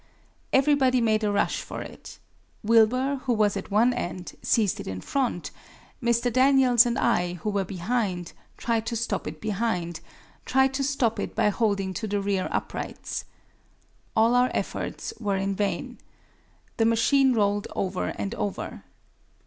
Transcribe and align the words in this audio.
Everybody 0.51 0.99
made 0.99 1.23
a 1.23 1.31
rush 1.31 1.61
for 1.61 1.79
it. 1.83 2.17
Wilbur, 2.63 3.17
who 3.25 3.33
was 3.33 3.55
at 3.55 3.69
one 3.69 3.93
end, 3.93 4.35
seized 4.41 4.79
it 4.79 4.87
in 4.87 4.99
front, 4.99 5.51
Mr. 6.01 6.33
Daniels 6.33 6.87
and 6.87 6.97
I, 6.97 7.33
who 7.33 7.51
were 7.51 7.63
behind, 7.65 8.33
tried 8.57 8.87
to 8.87 8.95
stop 8.95 9.27
it 9.27 9.39
by 9.39 9.91
holding 11.49 11.93
to 11.93 12.07
the 12.07 12.19
rear 12.19 12.47
uprights. 12.51 13.25
All 14.15 14.33
our 14.33 14.49
efforts 14.55 15.13
were 15.19 15.39
vain. 15.53 15.99
The 16.77 16.85
machine 16.85 17.33
rolled 17.33 17.67
over 17.75 18.07
and 18.07 18.33
over. 18.33 18.81